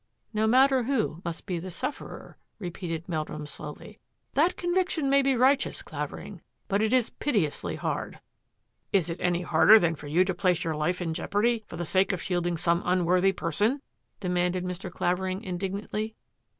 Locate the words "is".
6.91-7.11, 8.91-9.11